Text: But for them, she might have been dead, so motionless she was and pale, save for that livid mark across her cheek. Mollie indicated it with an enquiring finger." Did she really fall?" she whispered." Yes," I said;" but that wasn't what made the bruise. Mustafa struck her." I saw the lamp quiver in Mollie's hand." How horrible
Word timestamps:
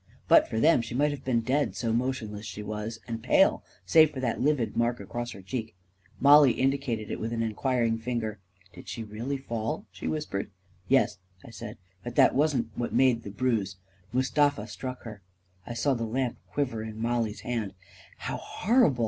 But 0.27 0.47
for 0.47 0.59
them, 0.59 0.81
she 0.81 0.95
might 0.95 1.11
have 1.11 1.23
been 1.23 1.41
dead, 1.41 1.75
so 1.75 1.93
motionless 1.93 2.43
she 2.47 2.63
was 2.63 2.99
and 3.07 3.21
pale, 3.21 3.63
save 3.85 4.09
for 4.09 4.19
that 4.19 4.41
livid 4.41 4.75
mark 4.75 4.99
across 4.99 5.29
her 5.33 5.43
cheek. 5.43 5.75
Mollie 6.19 6.53
indicated 6.53 7.11
it 7.11 7.19
with 7.19 7.31
an 7.31 7.43
enquiring 7.43 7.99
finger." 7.99 8.39
Did 8.73 8.89
she 8.89 9.03
really 9.03 9.37
fall?" 9.37 9.85
she 9.91 10.07
whispered." 10.07 10.49
Yes," 10.87 11.19
I 11.45 11.51
said;" 11.51 11.77
but 12.03 12.15
that 12.15 12.33
wasn't 12.33 12.71
what 12.73 12.95
made 12.95 13.21
the 13.21 13.29
bruise. 13.29 13.77
Mustafa 14.11 14.65
struck 14.65 15.03
her." 15.03 15.21
I 15.67 15.75
saw 15.75 15.93
the 15.93 16.05
lamp 16.07 16.37
quiver 16.47 16.81
in 16.81 16.99
Mollie's 16.99 17.41
hand." 17.41 17.75
How 18.25 18.37
horrible 18.37 18.99